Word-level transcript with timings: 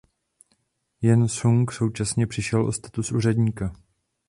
Jen 1.01 1.27
Sung 1.27 1.71
současně 1.71 2.27
přišel 2.27 2.65
o 2.65 2.71
status 2.71 3.11
úředníka. 3.11 3.73